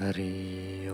[0.00, 0.88] हरि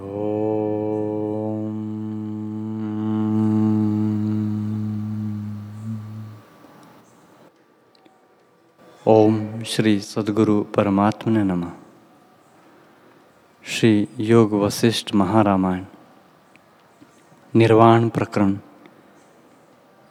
[9.07, 11.73] ओम। श्री सद्गुरु परमात्मने नमः।
[13.65, 15.85] श्री योग वशिष्ठ महारामायण।
[17.55, 18.59] निर्वाण प्रकरण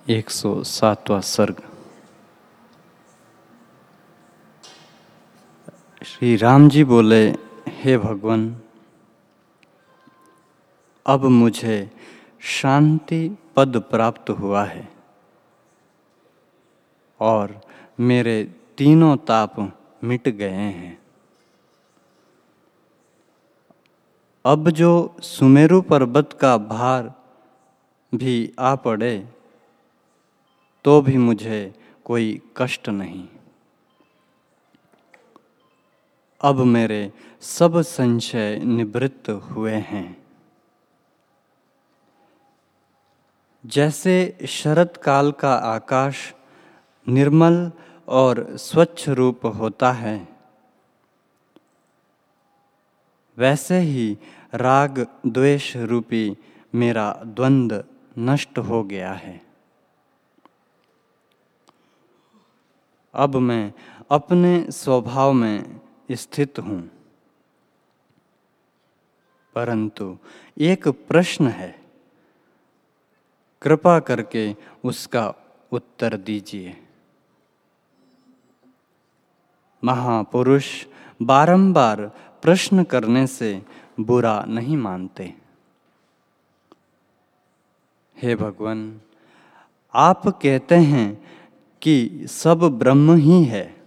[0.10, 1.64] एक सौ सातवा सर्ग।
[6.04, 7.36] श्री राम जी बोले,
[7.68, 8.58] हे भगवान
[11.06, 11.92] अब मुझे
[12.40, 14.90] शांति पद प्राप्त हुआ है।
[17.20, 17.62] और
[18.00, 18.44] मेरे
[18.78, 21.02] तीनों ताप मिट गए हैं।
[24.46, 27.14] अब जो सुमेरु पर्वत का भार
[28.16, 29.28] भी आ पड़े
[30.84, 31.74] तो भी मुझे
[32.06, 33.28] कोई कष्ट नहीं।
[36.42, 37.12] अब मेरे
[37.42, 40.21] सब संशय निवृत्त हुए हैं।
[43.64, 46.34] जैसे शरत काल का आकाश
[47.08, 47.72] निर्मल
[48.08, 50.28] और स्वच्छ रूप होता है,
[53.38, 54.18] वैसे ही
[54.54, 56.36] राग द्वेष रूपी
[56.74, 57.84] मेरा द्वंद्व
[58.20, 59.42] नष्ट हो गया है।
[63.14, 63.72] अब मैं
[64.12, 65.80] अपने स्वभाव में
[66.12, 66.82] स्थित हूँ,
[69.56, 70.18] परंतु
[70.58, 71.81] एक प्रश्न है।
[73.62, 75.34] कृपा करके उसका
[75.72, 76.78] उत्तर दीजिए।
[79.84, 80.86] महापुरुष
[81.22, 82.06] बारंबार
[82.42, 83.62] प्रश्न करने से
[84.00, 85.34] बुरा नहीं मानते।
[88.18, 89.02] हे भगवान,
[89.94, 91.32] आप कहते हैं
[91.82, 93.84] कि सब ब्रह्म ही है।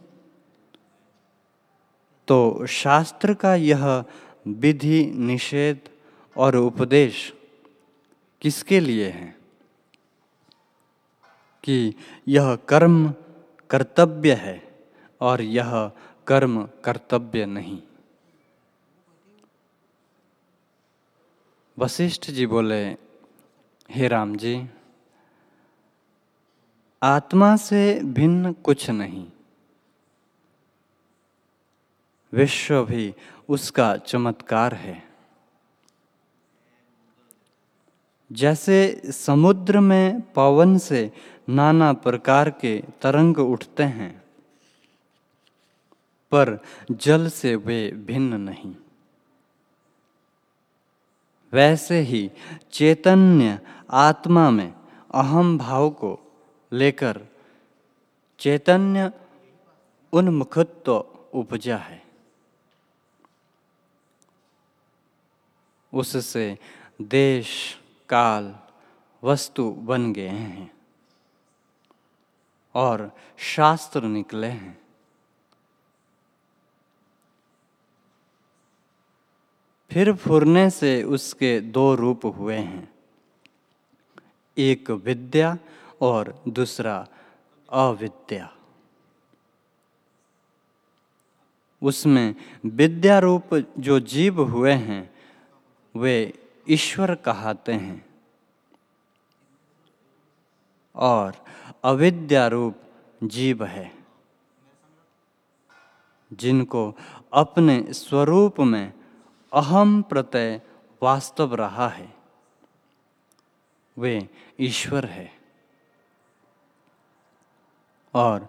[2.28, 4.05] तो शास्त्र का यह
[4.48, 5.80] विधि, निषेध
[6.36, 7.34] और उपदेश
[8.42, 9.44] किसके लिए है?
[11.65, 11.95] कि
[12.29, 13.14] यह कर्म
[13.70, 14.86] कर्तव्य है
[15.20, 15.91] और यह
[16.27, 17.83] कर्म कर्तव्य नहीं।
[21.79, 22.89] वशिष्ठ जी बोले,
[23.91, 24.69] हे राम जी,
[27.03, 29.27] आत्मा से भिन्न कुछ नहीं।
[32.33, 33.14] विश्व भी
[33.48, 35.14] उसका चमत्कार है।
[38.33, 41.13] जैसे समुद्र में पवन से
[41.48, 44.24] नाना प्रकार के तरंग उठते हैं,
[46.32, 46.58] पर
[46.90, 48.74] जल से वे भिन्न नहीं।
[51.52, 52.30] वैसे ही
[52.72, 53.60] चैतन्य
[53.90, 54.74] आत्मा में
[55.14, 56.18] अहम भाव को
[56.72, 57.20] लेकर
[58.38, 59.12] चैतन्य
[60.12, 60.92] उन्मुखत्व
[61.34, 62.02] उपजा है।
[65.92, 66.58] उससे
[67.02, 67.78] देश,
[68.08, 68.55] काल,
[69.22, 70.73] वस्तु बन गए हैं।
[72.74, 74.85] और शास्त्र निकले हैं।
[79.90, 82.95] फिर फुरने से उसके दो रूप हुए हैं।
[84.58, 85.58] एक विद्या
[86.02, 87.08] और दूसरा
[87.73, 88.57] अविद्या।
[91.83, 92.35] उसमें
[92.67, 95.14] विद्या रूप जो जीव हुए हैं,
[95.96, 98.06] वे ईश्वर कहाते हैं।
[100.95, 101.45] और
[101.84, 102.77] अविद्या रूप
[103.24, 103.92] जीव है,
[106.33, 106.95] जिनको
[107.33, 108.92] अपने स्वरूप में
[109.52, 110.61] अहम प्रत्यय
[111.02, 112.14] वास्तव रहा है।
[113.98, 114.28] वे
[114.61, 115.30] ईश्वर है
[118.14, 118.48] और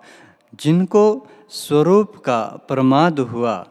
[0.53, 3.67] जिनको स्वरूप का प्रमाद हुआ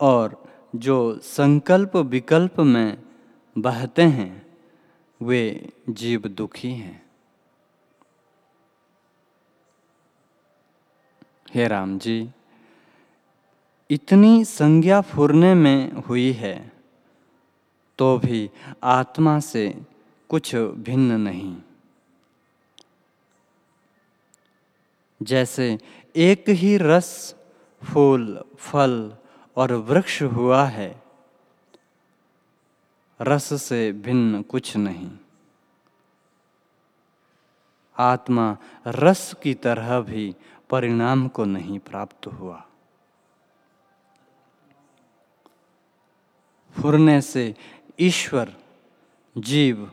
[0.00, 0.44] और
[0.76, 2.98] जो संकल्प विकल्प में
[3.58, 4.46] बहते हैं,
[5.22, 7.01] वे जीव दुखी हैं।
[11.54, 12.30] हे राम जी,
[13.90, 16.72] इतनी संज्ञा फुरने में हुई है
[17.98, 18.50] तो भी
[18.82, 19.64] आत्मा से
[20.30, 21.56] कुछ भिन्न नहीं।
[25.20, 25.78] जैसे
[26.16, 27.34] एक ही रस,
[27.82, 28.94] फूल, फल
[29.56, 31.02] और वृक्ष हुआ है,
[33.20, 35.10] रस से भिन्न कुछ नहीं।
[37.96, 38.56] आत्मा
[38.86, 40.34] रस की तरह भी
[40.72, 42.66] परिणाम को नहीं प्राप्त हुआ।
[46.80, 47.54] फुरने से
[48.00, 48.52] ईश्वर,
[49.38, 49.92] जीव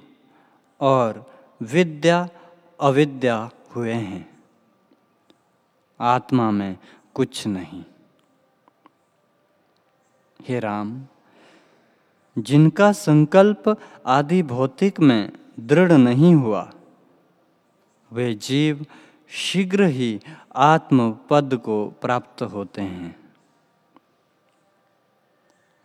[0.79, 2.29] और विद्या
[2.81, 4.43] अविद्या हुए हैं।
[5.99, 6.77] आत्मा में
[7.13, 7.83] कुछ नहीं।
[10.41, 11.01] हे राम,
[12.37, 16.73] जिनका संकल्प आदि भौतिक में दृढ़ नहीं हुआ,
[18.11, 18.85] वे जीव
[19.29, 20.21] शीघ्र ही
[20.55, 23.33] आत्म पद को प्राप्त होते हैं।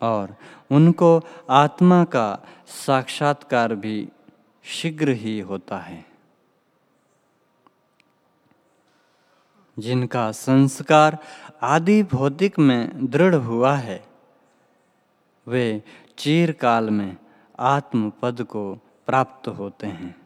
[0.00, 0.36] और
[0.70, 4.08] उनको आत्मा का साक्षात्कार भी
[4.64, 6.06] शीघ्र ही होता है।
[9.78, 11.18] जिनका संस्कार
[11.62, 14.06] आदि भौतिक में दृढ़ हुआ है,
[15.48, 15.82] वे
[16.18, 17.16] चिरकाल में
[17.58, 18.74] आत्म पद को
[19.06, 20.23] प्राप्त होते हैं।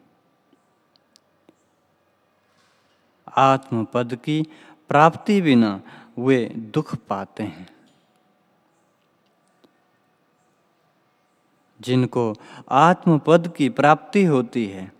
[3.39, 4.43] आत्म पद की
[4.89, 5.83] प्राप्ति बिना
[6.19, 7.69] वे दुख पाते हैं।
[11.81, 12.35] जिनको
[12.71, 14.93] आत्म पद की प्राप्ति होती है,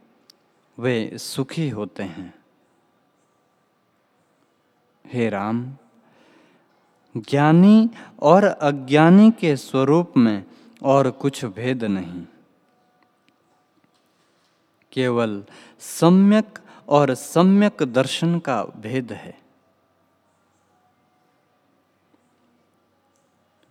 [0.79, 2.35] वे सुखी होते हैं।
[5.07, 5.73] हे राम,
[7.17, 7.91] ज्ञानी
[8.23, 10.45] और अज्ञानी के स्वरूप में
[10.83, 12.27] और कुछ भेद नहीं।
[14.93, 15.45] केवल
[15.81, 16.59] सम्यक
[16.89, 19.39] और सम्यक दर्शन का भेद है।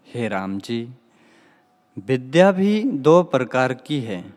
[0.08, 0.90] हे राम जी,
[1.98, 4.34] विद्या भी दो प्रकार की है।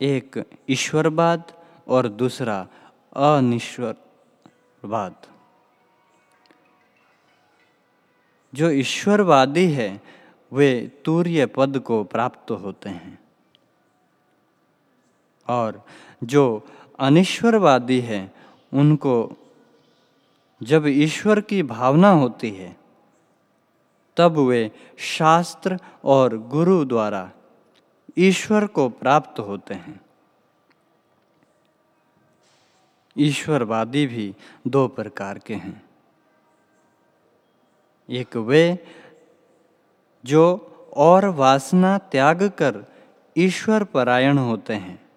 [0.00, 1.52] एक ईश्वरवाद
[1.88, 2.68] और दूसरा
[3.16, 5.14] अनिश्वरवाद।
[8.54, 10.00] जो ईश्वरवादी है,
[10.52, 13.27] वे तूर्य पद को प्राप्त होते हैं।
[15.48, 15.84] और
[16.24, 16.66] जो
[16.98, 18.34] अनिश्वरवादी है,
[18.74, 19.32] उनको
[20.62, 22.76] जब ईश्वर की भावना होती है,
[24.16, 27.30] तब वे शास्त्र और गुरु द्वारा
[28.18, 30.00] ईश्वर को प्राप्त होते हैं।
[33.18, 34.34] ईश्वरवादी भी
[34.66, 35.88] दो प्रकार के हैं।
[38.10, 38.78] एक वे
[40.24, 42.84] जो और वासना त्याग कर
[43.36, 45.07] ईश्वर परायण होते हैं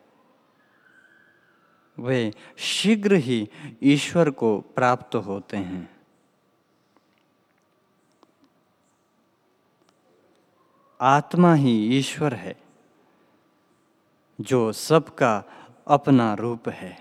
[2.01, 3.49] वे शीघ्र ही
[3.83, 5.89] ईश्वर को प्राप्त होते हैं।
[11.01, 12.55] आत्मा ही ईश्वर है,
[14.41, 15.43] जो सबका
[15.87, 16.97] अपना रूप है।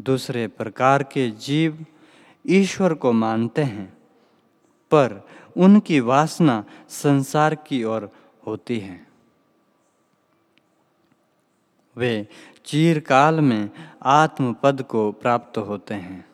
[0.00, 1.86] दूसरे प्रकार के जीव
[2.46, 3.96] ईश्वर को मानते हैं,
[4.90, 8.10] पर उनकी वासना संसार की ओर
[8.46, 9.05] होती है।
[11.96, 12.28] वे
[12.64, 13.70] चीरकाल में
[14.02, 16.28] आत्म पद को प्राप्त होते हैं।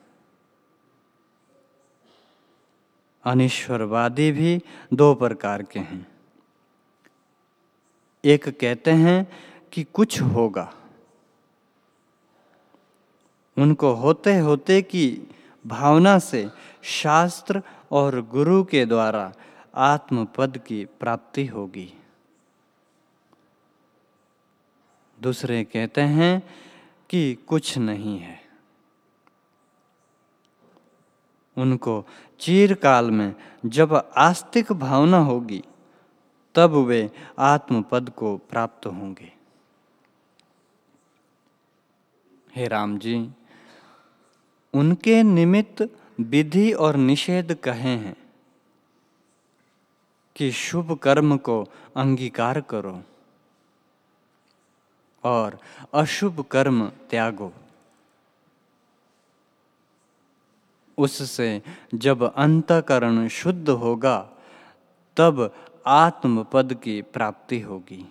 [3.25, 4.62] अनिश्वरवादी भी
[4.94, 6.06] दो प्रकार के हैं।
[8.25, 9.32] एक कहते हैं
[9.73, 10.75] कि कुछ होगा।
[13.58, 15.35] उनको होते होते की
[15.67, 16.50] भावना से
[16.82, 19.32] शास्त्र और गुरु के द्वारा
[19.75, 22.01] आत्मपद की प्राप्ति होगी।
[25.22, 26.42] दूसरे कहते हैं
[27.10, 28.40] कि कुछ नहीं है।
[31.56, 32.04] उनको
[32.40, 33.34] चीरकाल में
[33.66, 35.62] जब आस्तिक भावना होगी,
[36.54, 39.32] तब वे आत्मपद को प्राप्त होंगे।
[42.56, 43.30] हे राम जी,
[44.74, 45.88] उनके निमित्त
[46.20, 48.16] विधि और निषेध कहे हैं
[50.36, 51.62] कि शुभ कर्म को
[51.96, 53.02] अंगीकार करो।
[55.24, 55.58] और
[55.94, 57.52] अशुभ कर्म त्यागो।
[60.98, 61.62] उससे
[61.94, 64.29] जब अंतकरण शुद्ध होगा,
[65.17, 65.55] तब
[65.86, 68.05] आत्म पद की प्राप्ति होगी।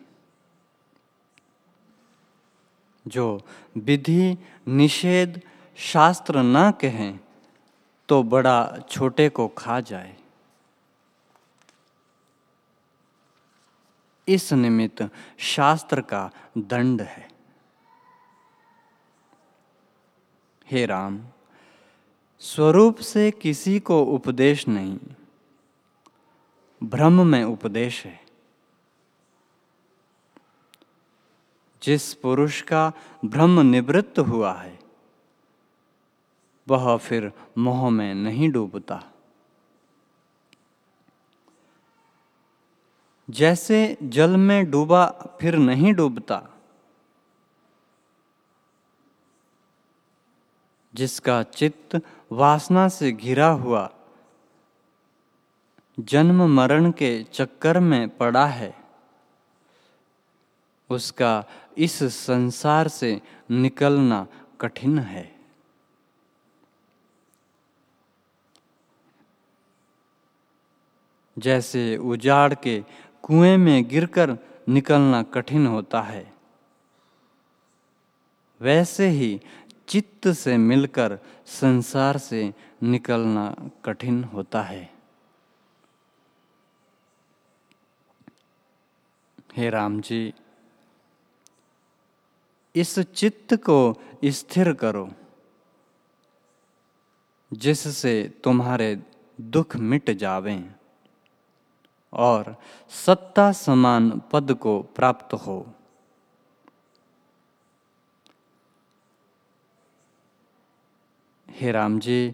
[3.08, 3.42] जो
[3.78, 4.38] विधि,
[4.68, 5.42] निषेध,
[5.78, 7.20] शास्त्र न कहें
[8.10, 10.16] तो बड़ा छोटे को खा जाए।
[14.34, 17.30] इस निमित्त शास्त्र का दंड है।
[20.72, 21.20] हे राम,
[22.42, 25.00] स्वरूप से किसी को उपदेश नहीं,
[26.84, 28.20] ब्रह्म में उपदेश है।
[31.82, 32.92] जिस पुरुष का
[33.26, 34.80] ब्रह्म निवृत्त हुआ है,
[36.68, 39.04] वह फिर मोह में नहीं डूबता।
[43.30, 45.06] जैसे जल में डूबा
[45.42, 46.42] फिर नहीं डूबता,
[50.94, 52.02] जिसका चित्त
[52.32, 53.90] वासना से घिरा हुआ
[55.98, 58.74] जन्म मरण के चक्कर में पड़ा है,
[60.90, 61.44] उसका
[61.78, 63.20] इस संसार से
[63.52, 64.26] निकलना
[64.62, 65.30] कठिन है।
[71.38, 72.84] जैसे उजाड़ के
[73.24, 74.38] कुएँ में गिरकर
[74.70, 76.34] निकलना कठिन होता है।
[78.62, 79.40] वैसे ही
[79.88, 84.90] चित्त से मिलकर संसार से निकलना कठिन होता है।
[89.56, 90.34] हे राम जी,
[92.76, 93.80] इस चित्त को
[94.26, 95.10] स्थिर करो,
[97.52, 98.14] जिससे
[98.44, 98.96] तुम्हारे
[99.40, 100.81] दुख मिट जावें।
[102.14, 102.56] और
[102.90, 105.66] सत्ता समान पद को प्राप्त हो।
[111.50, 112.34] हे राम जी,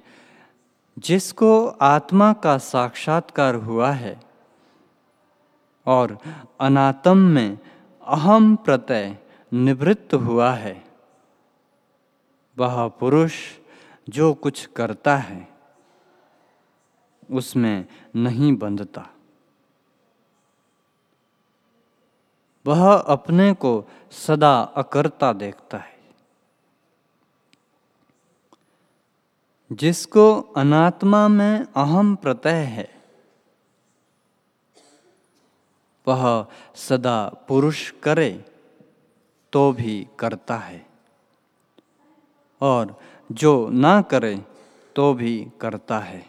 [0.98, 4.20] जिसको आत्मा का साक्षात्कार हुआ है
[5.86, 6.18] और
[6.60, 7.58] अनातम में
[8.08, 9.18] अहम प्रत्यय
[9.52, 10.84] निवृत्त हुआ है,
[12.58, 13.34] वह पुरुष
[14.10, 15.48] जो कुछ करता है,
[17.32, 19.08] उसमें नहीं बंधता।
[22.68, 23.72] वह अपने को
[24.12, 25.96] सदा अकर्ता देखता है।
[29.72, 32.90] जिसको अनात्मा में अहम प्रत्यय है,
[36.08, 36.46] वह
[36.76, 38.30] सदा पुरुष करे
[39.54, 40.86] तो भी करता है,
[42.62, 42.96] और
[43.32, 44.36] जो ना करे
[44.96, 46.26] तो भी करता है।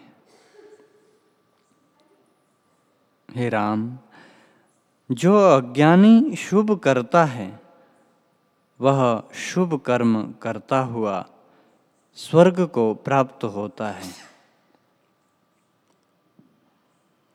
[3.29, 3.97] हे राम।
[5.11, 7.59] जो अज्ञानी शुभ करता है,
[8.81, 11.25] वह शुभ कर्म करता हुआ
[12.15, 14.13] स्वर्ग को प्राप्त होता है।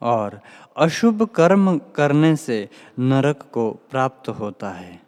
[0.02, 0.40] और
[0.76, 5.02] अशुभ कर्म करने से नरक को प्राप्त होता है।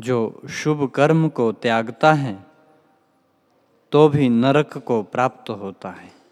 [0.00, 2.46] जो शुभ कर्म को त्यागता है
[3.92, 6.23] तो भी नरक को प्राप्त होता है।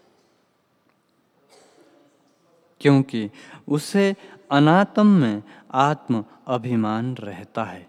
[2.83, 3.29] क्योंकि
[3.67, 4.15] उसे
[4.51, 7.87] अनात्म में आत्म अभिमान रहता है।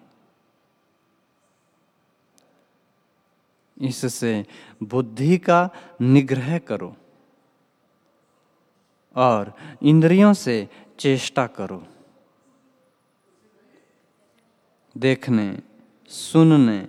[3.81, 4.47] इससे
[4.83, 5.71] बुद्धि का
[6.01, 6.97] निग्रह करो
[9.17, 11.87] और इंद्रियों से चेष्टा करो।
[14.97, 15.59] देखने,
[16.09, 16.89] सुनने,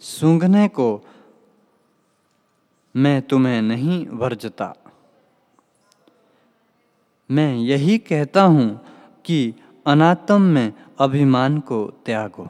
[0.00, 0.88] सूंघने को
[2.96, 4.74] मैं तुम्हें नहीं वर्जता।
[7.30, 8.86] मैं यही कहता हूँ
[9.24, 9.54] कि
[9.86, 12.48] अनातम में अभिमान को त्यागो।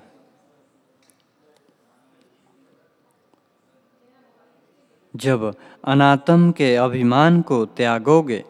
[5.16, 5.54] जब
[5.85, 8.45] अनातम के अभिमान को त्यागोगे,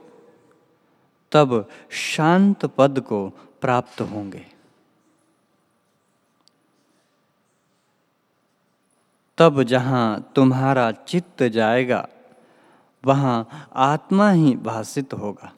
[1.33, 3.29] तब शांत पद को
[3.61, 4.47] प्राप्त होंगे।
[9.39, 12.09] तब जहाँ तुम्हारा चित्त जाएगा,
[13.05, 15.53] वहाँ आत्मा ही भाषित होगा।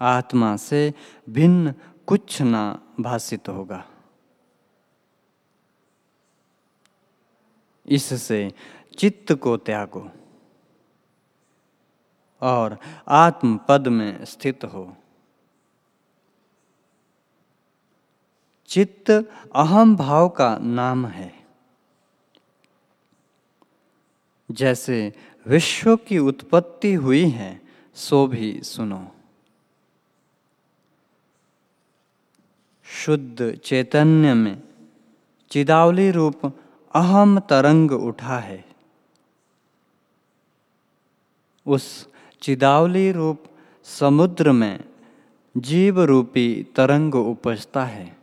[0.00, 0.94] आत्मा से
[1.30, 1.74] भिन्न
[2.06, 3.84] कुछ ना भाषित होगा।
[7.86, 8.52] इससे
[8.98, 10.10] चित्त को त्यागो
[12.40, 12.78] और
[13.08, 14.96] आत्म पद में स्थित हो।
[18.66, 19.10] चित्त
[19.56, 21.46] अहम भाव का नाम है।
[24.50, 25.12] जैसे
[25.46, 27.60] विश्व की उत्पत्ति हुई है,
[27.94, 29.14] सो भी सुनो।
[32.88, 34.62] शुद्ध चैतन्य में
[35.50, 36.44] चिदावली रूप
[36.94, 38.64] अहम तरंग उठा है।
[41.66, 42.08] उस
[42.42, 43.44] चिदावली रूप
[43.84, 44.84] समुद्र में
[45.56, 48.16] जीव रूपी तरंग उपजता है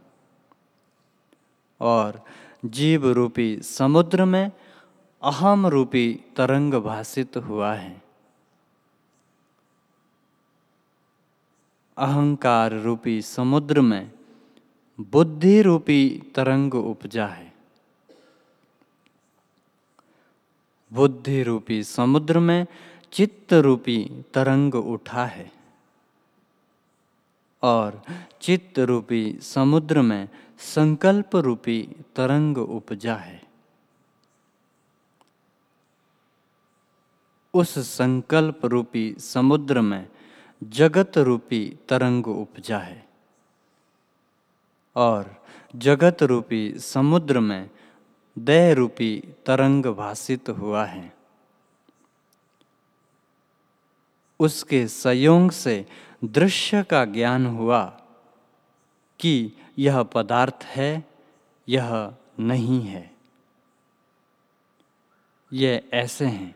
[1.81, 2.21] और
[2.65, 4.51] जीव रूपी समुद्र में
[5.23, 8.01] अहम रूपी तरंग भाषित हुआ है।
[11.97, 14.11] अहंकार रूपी समुद्र में
[14.99, 16.01] बुद्धि रूपी
[16.35, 17.53] तरंग उपजा है
[20.91, 22.65] बुद्धि रूपी समुद्र में
[23.13, 23.97] चित्त रूपी
[24.33, 25.51] तरंग उठा है
[27.63, 28.01] और
[28.41, 30.27] चित्त रूपी समुद्र में
[30.59, 31.81] संकल्प रूपी
[32.15, 33.41] तरंग उपजा है
[37.53, 40.07] उस संकल्प रूपी समुद्र में
[40.61, 43.03] जगत रूपी तरंग उपजा है
[44.95, 47.69] और जगत रूपी समुद्र में
[48.39, 51.15] दय रूपी तरंग भाषित हुआ है।
[54.39, 55.85] उसके संयोग से
[56.23, 57.85] दृश्य का ज्ञान हुआ
[59.19, 61.09] कि यह पदार्थ है,
[61.69, 63.15] यह नहीं है।
[65.53, 66.55] ये ऐसे हैं।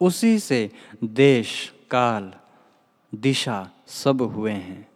[0.00, 0.70] उसी से
[1.04, 2.34] देश, काल,
[3.14, 4.93] दिशा सब हुए हैं।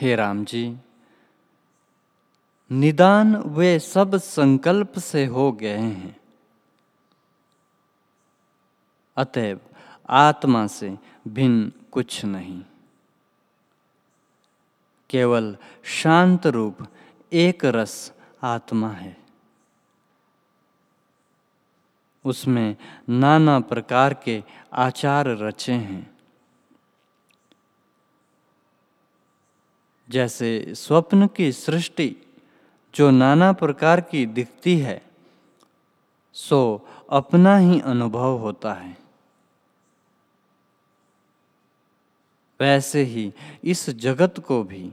[0.00, 0.78] हे राम जी,
[2.70, 6.20] निदान वे सब संकल्प से हो गए हैं।
[9.16, 9.60] अतएव
[10.08, 12.62] आत्मा से भिन्न कुछ नहीं।
[15.10, 16.78] केवल शांत रूप,
[17.32, 18.12] एक रस
[18.42, 19.16] आत्मा है।
[22.24, 22.76] उसमें
[23.08, 26.17] नाना प्रकार के आचार रचे हैं।
[30.10, 32.16] जैसे स्वप्न की सृष्टि
[32.94, 35.02] जो नाना प्रकार की दिखती है,
[36.32, 38.98] सो अपना ही अनुभव होता है।
[42.60, 43.32] वैसे ही
[43.64, 44.92] इस जगत को भी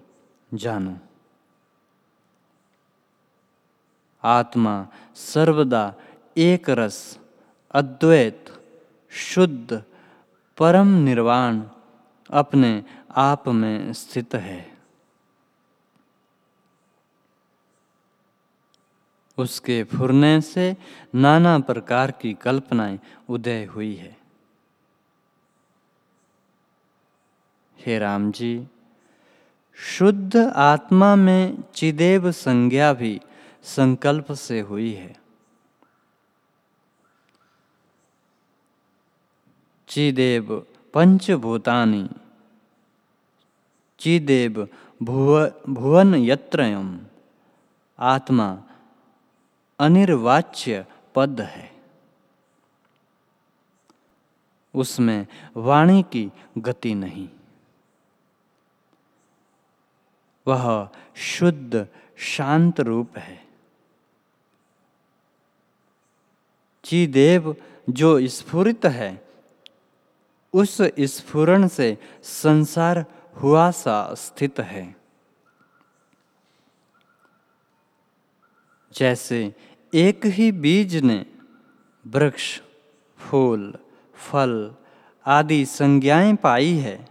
[0.54, 0.98] जानो।
[4.24, 5.94] आत्मा सर्वदा
[6.38, 7.20] एक रस,
[7.72, 8.64] अद्वैत,
[9.10, 9.84] शुद्ध,
[10.58, 11.64] परम निर्वाण
[12.30, 14.75] अपने आप में स्थित है।
[19.38, 20.78] उसके फुरने से
[21.16, 23.00] नाना प्रकार की कल्पनाएँ
[23.30, 24.18] उदय हुई है।
[27.80, 28.68] हे राम जी,
[29.76, 33.22] शुद्ध आत्मा में चिदेव संज्ञा भी
[33.64, 35.20] संकल्प से हुई है।
[39.88, 42.10] चिदेव पंचभूतानि,
[44.00, 44.68] चिदेव
[45.04, 47.00] भुव, भुवन यत्रयम,
[48.00, 48.64] आत्मा
[49.80, 51.76] अनिर्वाच्य पद है।
[54.76, 55.28] उसमें
[55.58, 57.30] वाणी की गति नहीं।
[60.48, 63.48] वह शुद्ध, शांत रूप है।
[66.84, 67.56] चिदेव
[67.90, 69.28] जो स्फुरित है,
[70.54, 73.06] उस स्फुरण से संसार
[73.42, 75.05] हुआ सा स्थित है।
[78.96, 79.56] जैसे
[79.94, 81.26] एक ही बीज ने
[82.08, 82.62] वृक्ष,
[83.18, 83.74] फूल,
[84.16, 84.76] फल
[85.26, 87.10] आदि संज्ञाएँ पाई है,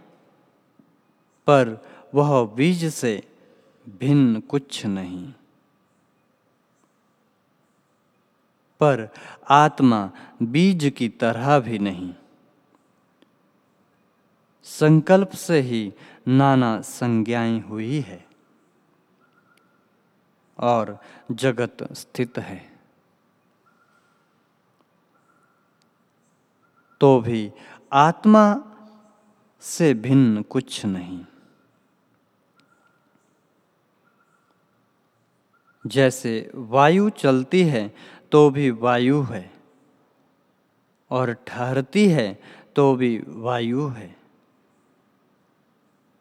[1.47, 3.23] पर वह बीज से
[3.99, 5.33] भिन्न कुछ नहीं।
[8.79, 9.09] पर
[9.49, 10.11] आत्मा
[10.43, 12.13] बीज की तरह भी नहीं।
[14.63, 15.93] संकल्प से ही
[16.27, 18.24] नाना संज्ञाएँ हुई है।
[20.59, 20.99] और
[21.31, 22.79] जगत स्थित है।
[26.99, 27.51] तो भी
[27.93, 28.63] आत्मा
[29.61, 31.25] से भिन्न कुछ नहीं।
[35.87, 37.95] जैसे वायु चलती है
[38.31, 39.53] तो भी वायु है।
[41.09, 42.41] और ठहरती है
[42.75, 44.17] तो भी वायु है।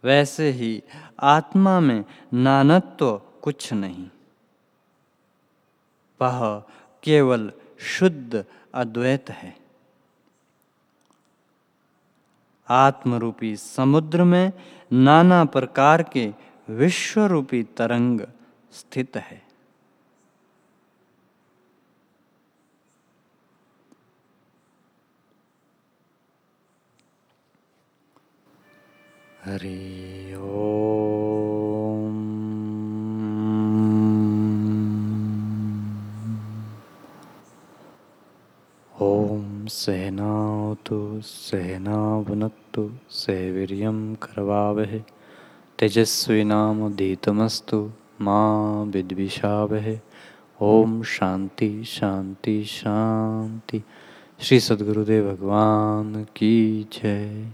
[0.04, 0.82] वैसे ही
[1.20, 4.10] आत्मा में नानत्व तो कुछ नहीं।
[6.24, 6.62] वह
[7.02, 9.56] केवल शुद्ध अद्वैत है।
[12.68, 14.52] आत्मरूपी समुद्र में
[14.92, 16.34] नाना प्रकार के
[16.68, 18.20] विश्व रूपी तरंग
[18.72, 19.42] स्थित है।
[29.44, 30.73] हरि ओम।
[39.74, 45.02] सहनावतु सहनावनत्तु सहवीर्यं करवावहे।
[45.78, 50.00] तेजस्विनामधीतमस्तु माँ विद्विषावहे।
[50.60, 53.82] ओम शांति शांति शांति
[54.40, 57.52] श्री सद्गुरुदेव भगवान की जय।